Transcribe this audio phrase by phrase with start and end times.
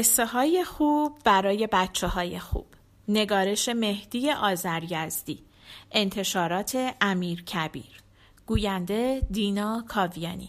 [0.00, 2.66] قصه های خوب برای بچه های خوب.
[3.08, 5.44] نگارش مهدی آزریزدی
[5.92, 8.02] انتشارات امیر کبیر.
[8.46, 10.48] گوینده دینا کاویانی.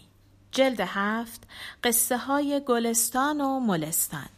[0.52, 1.42] جلد هفت
[1.84, 4.28] قصه های گلستان و ملستان.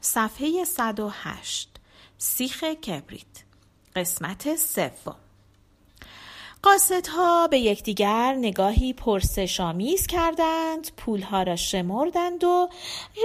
[0.00, 1.68] صفحه 108
[2.18, 3.44] سیخ کبریت.
[3.96, 5.27] قسمت سوم.
[6.62, 12.68] قاصدها به یکدیگر نگاهی پرسشآمیز کردند پولها را شمردند و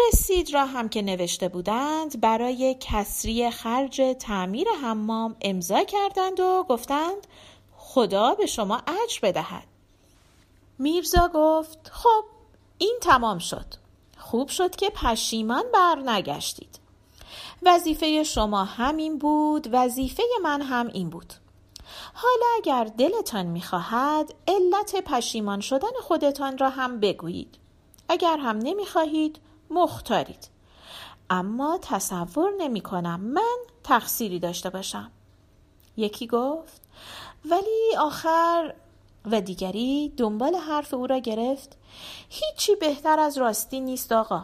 [0.08, 7.28] رسید را هم که نوشته بودند برای کسری خرج تعمیر حمام امضا کردند و گفتند
[7.78, 9.68] خدا به شما اجر بدهد.
[10.80, 12.24] میرزا گفت خب
[12.78, 13.66] این تمام شد.
[14.18, 16.80] خوب شد که پشیمان بر نگشتید.
[17.62, 21.34] وظیفه شما همین بود وظیفه من هم این بود.
[22.14, 27.58] حالا اگر دلتان می‌خواهد علت پشیمان شدن خودتان را هم بگویید.
[28.10, 29.40] اگر هم نمی‌خواهید
[29.70, 30.48] مختارید.
[31.30, 35.12] اما تصور نمی کنم من تقصیری داشته باشم.
[35.98, 36.82] یکی گفت
[37.46, 38.74] ولی آخر
[39.32, 41.78] و دیگری دنبال حرف او را گرفت
[42.30, 44.44] هیچی بهتر از راستی نیست آقا.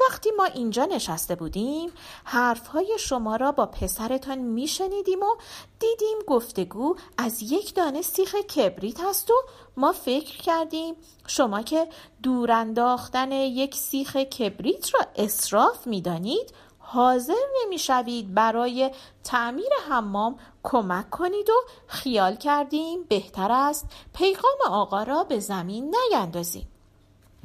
[0.00, 1.90] وقتی ما اینجا نشسته بودیم
[2.24, 5.36] حرفهای شما را با پسرتان میشنیدیم و
[5.78, 9.34] دیدیم گفتگو از یک دانه سیخ کبریت هست و
[9.76, 10.94] ما فکر کردیم
[11.26, 11.88] شما که
[12.22, 18.90] دور انداختن یک سیخ کبریت را اصراف می‌دانید حاضر نمی‌شوید برای
[19.24, 21.54] تعمیر حمام کمک کنید و
[21.86, 26.68] خیال کردیم بهتر است پیغام آقا را به زمین نیندازیم.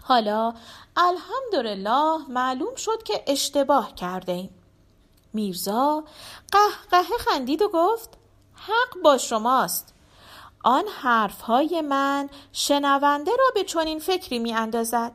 [0.07, 0.53] حالا
[0.97, 4.49] الحمدلله معلوم شد که اشتباه کرده ایم.
[5.33, 6.03] میرزا
[6.51, 8.09] قهقه خندید و گفت
[8.53, 9.93] حق با شماست
[10.63, 15.11] آن حرفهای من شنونده را به چنین فکری می اندازد.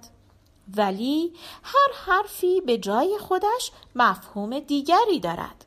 [0.76, 1.32] ولی
[1.62, 5.64] هر حرفی به جای خودش مفهوم دیگری دارد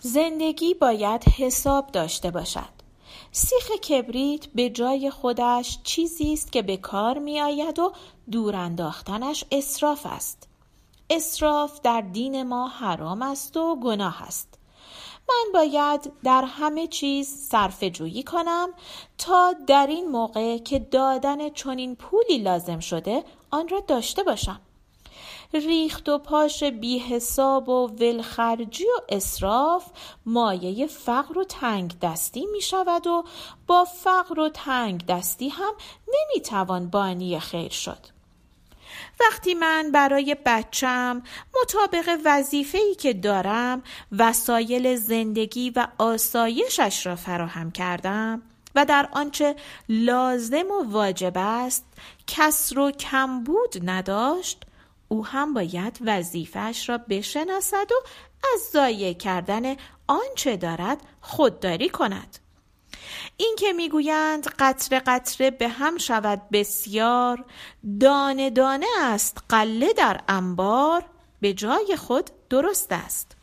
[0.00, 2.81] زندگی باید حساب داشته باشد
[3.32, 7.92] سیخ کبریت به جای خودش چیزی است که به کار می آید و
[8.30, 10.48] دور انداختنش اصراف است.
[11.10, 14.58] اصراف در دین ما حرام است و گناه است.
[15.28, 18.68] من باید در همه چیز صرف جویی کنم
[19.18, 24.60] تا در این موقع که دادن چنین پولی لازم شده آن را داشته باشم.
[25.54, 29.86] ریخت و پاش بی حساب و ولخرجی و اصراف
[30.26, 33.24] مایه فقر و تنگ دستی می شود و
[33.66, 35.72] با فقر و تنگ دستی هم
[36.08, 37.98] نمی توان بانی خیر شد.
[39.20, 41.22] وقتی من برای بچم
[41.62, 43.82] مطابق وظیفه‌ای که دارم
[44.18, 48.42] وسایل زندگی و آسایشش را فراهم کردم
[48.74, 49.56] و در آنچه
[49.88, 51.84] لازم و واجب است
[52.26, 54.64] کسر و کمبود نداشت
[55.12, 57.94] او هم باید وظیفش را بشناسد و
[58.54, 62.38] از ضایع کردن آنچه دارد خودداری کند.
[63.36, 67.44] این که می‌گویند قطره قطره به هم شود بسیار
[68.00, 71.04] دانه دانه است قله در انبار
[71.40, 73.36] به جای خود درست است.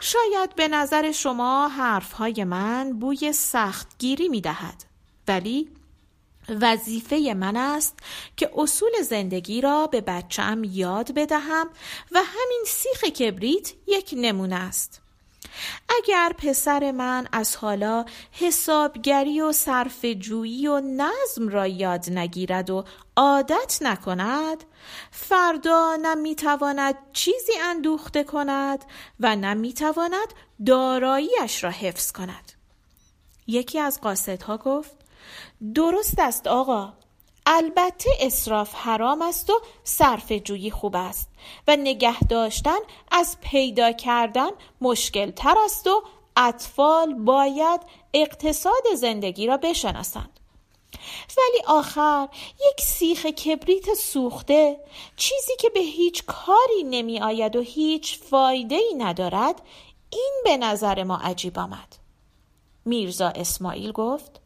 [0.00, 4.84] شاید به نظر شما حرفهای من بوی سختگیری می دهد
[5.28, 5.68] ولی
[6.60, 7.98] وظیفه من است
[8.36, 11.68] که اصول زندگی را به بچم یاد بدهم
[12.12, 15.00] و همین سیخ کبریت یک نمونه است.
[15.88, 22.84] اگر پسر من از حالا حسابگری و صرف جویی و نظم را یاد نگیرد و
[23.16, 24.64] عادت نکند
[25.10, 28.84] فردا نه می‌تواند چیزی اندوخته کند
[29.20, 30.34] و نه می‌تواند
[30.66, 32.52] داراییش را حفظ کند
[33.46, 34.99] یکی از قاصدها گفت
[35.74, 36.92] درست است آقا.
[37.46, 41.28] البته اصراف حرام است و صرف جویی خوب است
[41.68, 42.78] و نگه داشتن
[43.10, 44.50] از پیدا کردن
[44.80, 46.02] مشکل تر است و
[46.36, 47.80] اطفال باید
[48.14, 50.40] اقتصاد زندگی را بشناسند.
[51.38, 54.80] ولی آخر یک سیخ کبریت سوخته
[55.16, 59.62] چیزی که به هیچ کاری نمی آید و هیچ فایده ای ندارد
[60.10, 61.96] این به نظر ما عجیب آمد.
[62.84, 64.39] میرزا اسماعیل گفت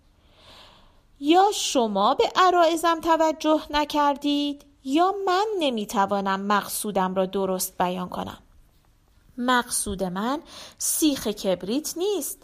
[1.21, 8.39] یا شما به عرائزم توجه نکردید یا من نمی‌توانم مقصودم را درست بیان کنم؟
[9.39, 10.43] مقصود من
[10.79, 12.39] سیخ کبریت نیست.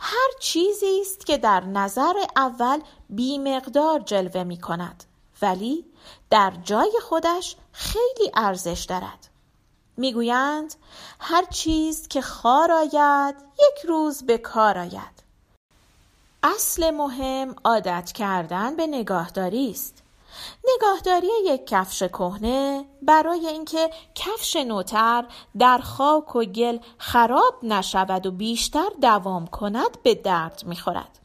[0.00, 2.80] هر چیزی است که در نظر اول
[3.10, 5.04] بیمقدار جلوه می کند
[5.42, 5.86] ولی
[6.30, 9.28] در جای خودش خیلی ارزش دارد.
[9.96, 10.74] می‌گویند
[11.20, 15.21] هر چیز که خار آید یک روز به کار آید.
[16.42, 20.02] اصل مهم عادت کردن به نگاهداری است
[20.64, 25.24] نگاهداری یک کفش کهنه برای اینکه کفش نوتر
[25.58, 31.18] در خاک و گل خراب نشود و بیشتر دوام کند به درد می‌خورد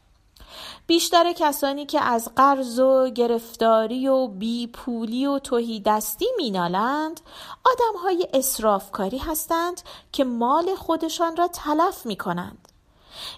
[0.86, 7.20] بیشتر کسانی که از قرض و گرفتاری و بیپولی و توهی دستی مینالند
[7.66, 9.80] آدم های اصرافکاری هستند
[10.12, 12.67] که مال خودشان را تلف می کنند.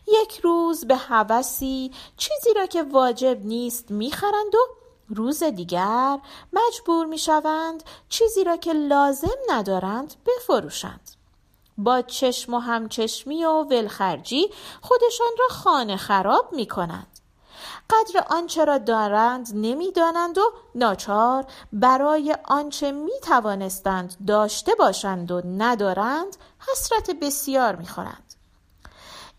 [0.06, 4.58] یک روز به هوسی چیزی را که واجب نیست می‌خرند و
[5.08, 6.18] روز دیگر
[6.52, 11.10] مجبور می شوند چیزی را که لازم ندارند بفروشند.
[11.78, 14.50] با چشم و همچشمی و ولخرجی
[14.80, 17.20] خودشان را خانه خراب می کنند.
[17.90, 26.36] قدر آنچه را دارند نمی‌دانند و ناچار برای آنچه می توانستند داشته باشند و ندارند
[26.70, 28.29] حسرت بسیار می خورند.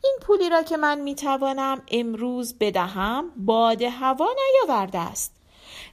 [0.03, 5.35] این پولی را که من می توانم امروز بدهم باد هوا نیاورده است.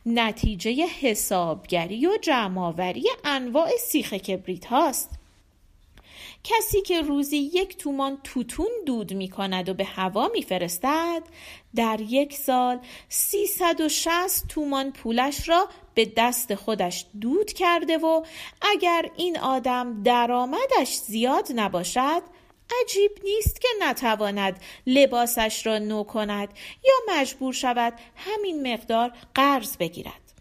[0.07, 5.11] نتیجه حسابگری و جمعآوری انواع سیخ کبریت هاست.
[6.45, 11.23] کسی که روزی یک تومان توتون دود می کند و به هوا می فرستد
[11.75, 12.79] در یک سال
[13.09, 18.23] 360 تومان پولش را به دست خودش دود کرده و
[18.61, 22.23] اگر این آدم درآمدش زیاد نباشد
[22.81, 26.49] عجیب نیست که نتواند لباسش را نو کند
[26.85, 30.33] یا مجبور شود همین مقدار قرض بگیرد.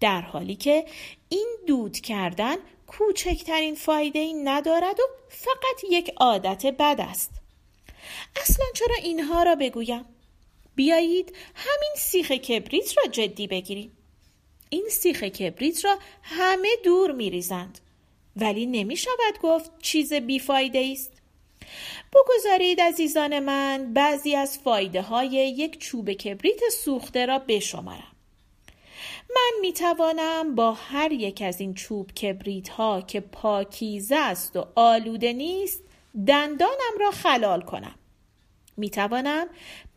[0.00, 0.84] در حالی که
[1.28, 2.56] این دود کردن
[2.86, 7.30] کوچکترین فایده ای ندارد و فقط یک عادت بد است.
[8.36, 10.04] اصلا چرا اینها را بگویم؟
[10.74, 13.96] بیایید همین سیخ کبریت را جدی بگیریم.
[14.70, 17.78] این سیخ کبریت را همه دور میریزند.
[18.36, 21.12] ولی نمی شود گفت چیز بیفایده است.
[22.12, 28.14] بگذارید عزیزان من بعضی از فایده های یک چوب کبریت سوخته را بشمارم.
[29.30, 34.66] من می توانم با هر یک از این چوب کبریت ها که پاکیزه است و
[34.74, 35.82] آلوده نیست
[36.26, 37.94] دندانم را خلال کنم.
[38.76, 39.46] می توانم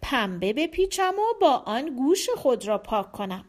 [0.01, 3.45] پنبه بپیچم و با آن گوش خود را پاک کنم.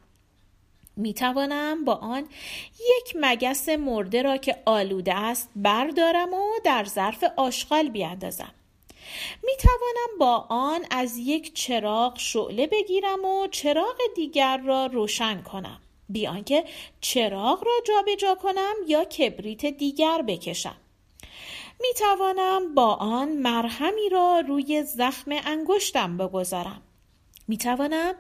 [0.99, 2.29] می توانم با آن
[2.81, 8.55] یک مگس مرده را که آلوده است بردارم و در ظرف آشغال بیاندازم.
[9.43, 15.81] می توانم با آن از یک چراغ شعله بگیرم و چراغ دیگر را روشن کنم.
[16.09, 16.65] بیان که
[17.00, 20.77] چراغ را جابجا جا کنم یا کبریت دیگر بکشم.
[21.81, 26.83] می توانم با آن مرهمی را روی زخم انگشتم بگذارم.
[27.49, 28.15] می توانم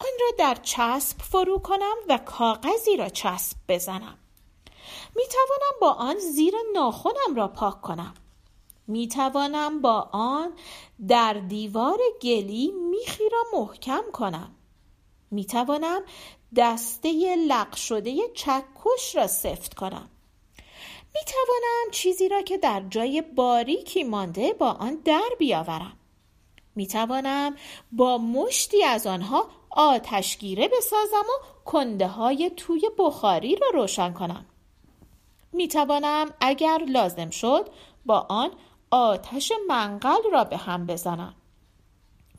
[0.00, 4.18] آن را در چسب فرو کنم و کاغذی را چسب بزنم.
[5.16, 8.14] می توانم با آن زیر ناخونم را پاک کنم.
[8.86, 10.52] می توانم با آن
[11.08, 14.54] در دیوار گلی میخی را محکم کنم.
[15.30, 16.02] می توانم
[16.56, 20.10] دسته لق شده چکش را سفت کنم.
[21.14, 25.99] می توانم چیزی را که در جای باریکی مانده با آن در بیاورم.
[26.74, 27.56] می توانم
[27.92, 34.46] با مشتی از آنها آتشگیره بسازم و کنده های توی بخاری را روشن کنم.
[35.52, 37.68] می توانم اگر لازم شد
[38.06, 38.50] با آن
[38.90, 41.34] آتش منقل را به هم بزنم.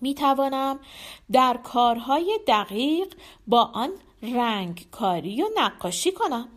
[0.01, 0.79] می توانم
[1.31, 3.13] در کارهای دقیق
[3.47, 3.89] با آن
[4.21, 6.49] رنگ کاری و نقاشی کنم.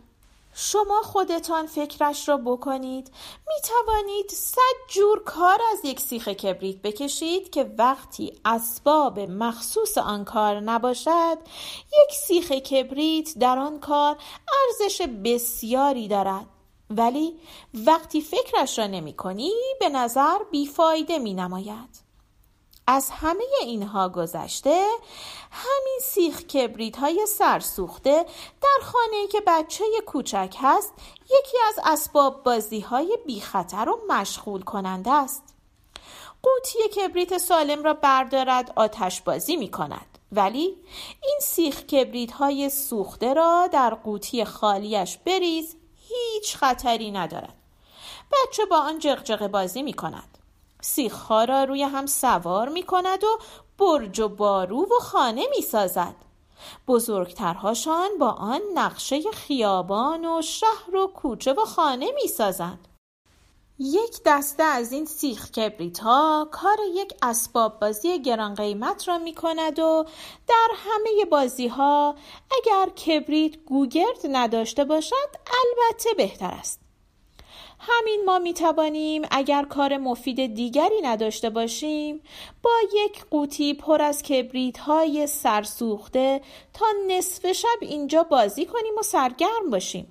[0.57, 3.11] شما خودتان فکرش را بکنید.
[3.47, 10.25] می توانید صد جور کار از یک سیخ کبریت بکشید که وقتی اسباب مخصوص آن
[10.25, 11.37] کار نباشد
[11.71, 14.17] یک سیخ کبریت در آن کار
[14.67, 16.45] ارزش بسیاری دارد.
[16.89, 17.39] ولی
[17.73, 22.04] وقتی فکرش را نمی کنی به نظر بیفایده می نماید
[22.87, 24.87] از همه اینها گذشته
[25.51, 28.25] همین سیخ کبریت های سرسوخته
[28.61, 30.93] در خانه که بچه کوچک هست
[31.25, 35.43] یکی از اسباب بازی های بی خطر و مشغول کننده است.
[36.43, 40.77] قوطی کبریت سالم را بردارد آتش بازی می کند ولی
[41.23, 45.75] این سیخ کبریت های سوخته را در قوطی خالیش بریز
[46.07, 47.55] هیچ خطری ندارد.
[48.31, 50.34] بچه با آن جغجغه بازی می کند
[50.85, 53.39] سیخها را روی هم سوار می کند و
[53.77, 56.15] برج و بارو و خانه می سازد
[56.87, 62.87] بزرگترهاشان با آن نقشه خیابان و شهر و کوچه و خانه می سازند
[63.79, 69.33] یک دسته از این سیخ کبریت ها کار یک اسباب بازی گران قیمت را می
[69.33, 70.05] کند و
[70.47, 72.15] در همه بازی ها
[72.51, 76.84] اگر کبریت گوگرد نداشته باشد البته بهتر است.
[77.79, 82.21] همین ما می توانیم اگر کار مفید دیگری نداشته باشیم
[82.63, 86.41] با یک قوطی پر از کبریت های سرسوخته
[86.73, 90.07] تا نصف شب اینجا بازی کنیم و سرگرم باشیم.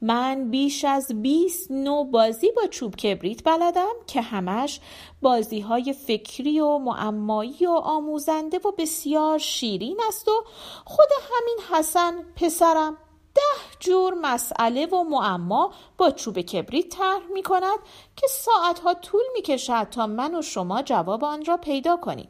[0.00, 4.80] من بیش از 20 نوع بازی با چوب کبریت بلدم که همش
[5.22, 10.44] بازی های فکری و معمایی و آموزنده و بسیار شیرین است و
[10.84, 12.96] خود همین حسن پسرم.
[13.36, 17.78] ده جور مسئله و معما با چوب کبریت طرح می کند
[18.16, 22.28] که ساعتها طول می کشد تا من و شما جواب آن را پیدا کنیم.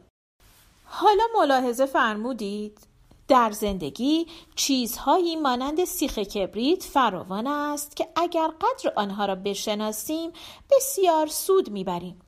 [0.85, 2.87] حالا ملاحظه فرمودید.
[3.27, 10.31] در زندگی چیزهایی مانند سیخ کبریت فراوان است که اگر قدر آنها را بشناسیم
[10.71, 12.19] بسیار سود می‌بریم.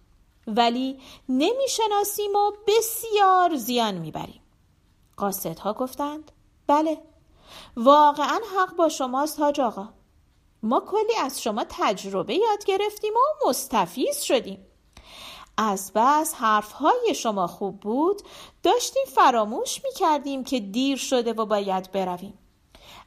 [0.47, 4.41] ولی نمی‌شناسیم و بسیار زیان می‌بریم.
[5.17, 6.31] قاصدها گفتند
[6.67, 7.01] بله
[7.75, 9.89] واقعا حق با شماست حاج آقا.
[10.63, 14.65] ما کلی از شما تجربه یاد گرفتیم و مستفیز شدیم.
[15.57, 18.21] از بس حرفهای شما خوب بود.
[18.63, 22.39] داشتیم فراموش می کردیم که دیر شده و باید برویم.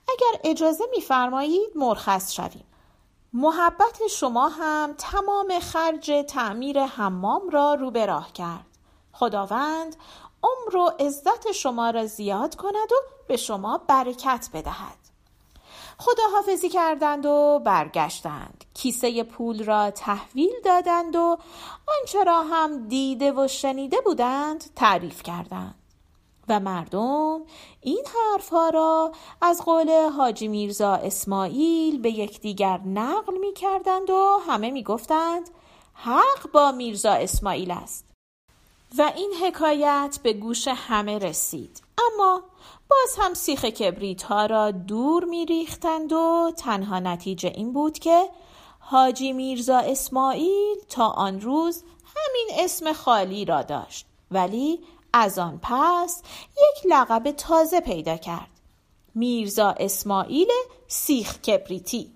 [0.08, 2.64] اگر اجازه میفرمایید مرخص شویم.
[3.32, 8.66] محبت شما هم تمام خرج تعمیر حمام را رو به راه کرد.
[9.12, 9.96] خداوند
[10.42, 12.96] عمر و عزت شما را زیاد کند و
[13.28, 15.02] به شما برکت بدهد.
[15.98, 18.64] خداحافظی کردند و برگشتند.
[18.74, 21.38] کیسه پول را تحویل دادند و
[22.00, 25.74] آنچه را هم دیده و شنیده بودند تعریف کردند.
[26.48, 27.40] و مردم
[27.80, 34.70] این حرفها را از قول حاجی میرزا اسماعیل به یکدیگر نقل می کردند و همه
[34.70, 35.50] می گفتند
[35.94, 38.11] حق با میرزا اسماعیل است.
[38.98, 41.82] و این حکایت به گوش همه رسید.
[41.98, 42.42] اما
[42.88, 48.28] باز هم سیخ کبریت ها را دور می ریختند و تنها نتیجه این بود که
[48.78, 54.06] حاجی میرزا اسماعیل تا آن روز همین اسم خالی را داشت.
[54.30, 54.80] ولی
[55.12, 58.48] از آن پس یک لقب تازه پیدا کرد.
[59.14, 60.50] میرزا اسماعیل
[60.88, 62.10] سیخ کبریتی.